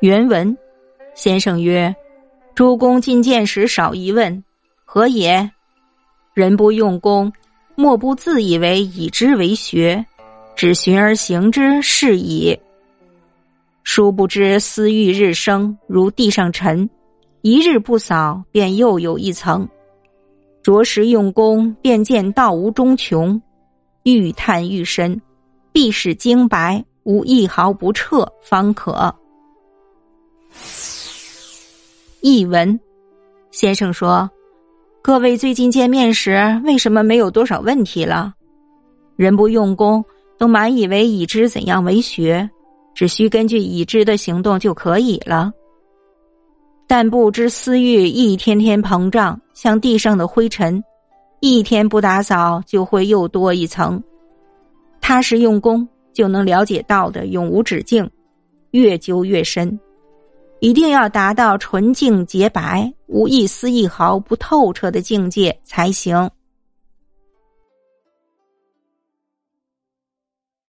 [0.00, 0.56] 原文：
[1.14, 1.94] 先生曰
[2.54, 4.44] ：“诸公进谏时少疑问，
[4.84, 5.50] 何也？
[6.34, 7.32] 人不用功，
[7.74, 10.04] 莫不自以为以之为学，
[10.54, 12.58] 只循而行之是矣。
[13.84, 16.88] 殊不知私欲日生，如地上尘，
[17.40, 19.66] 一日不扫，便又有一层。
[20.62, 23.40] 着实用功，便见道无终穷，
[24.02, 25.20] 愈探愈深，
[25.72, 29.14] 必使精白。”无一毫不彻，方可。
[32.28, 32.80] 译文：
[33.52, 34.28] 先生说，
[35.00, 38.34] 各位最近见面时，为什么没有多少问题了？
[39.14, 40.04] 人不用功，
[40.36, 42.50] 都满以为已知怎样为学，
[42.96, 45.52] 只需根据已知的行动就可以了。
[46.88, 50.82] 但不知私欲一天天膨胀，像地上的灰尘，
[51.38, 54.02] 一天不打扫，就会又多一层。
[55.00, 55.88] 踏实用功。
[56.12, 58.10] 就能了解到的永无止境，
[58.70, 59.78] 越究越深，
[60.60, 66.30] 一定要达到纯净洁白、无一丝一毫不透彻的境界才行。